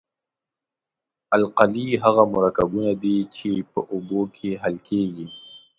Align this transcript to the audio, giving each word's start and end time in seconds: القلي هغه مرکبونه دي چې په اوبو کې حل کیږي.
القلي 1.37 1.87
هغه 2.03 2.23
مرکبونه 2.33 2.91
دي 3.03 3.17
چې 3.37 3.49
په 3.71 3.79
اوبو 3.91 4.21
کې 4.37 4.49
حل 4.61 4.75
کیږي. 4.87 5.27